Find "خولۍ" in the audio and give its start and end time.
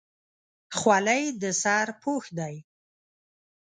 0.77-1.23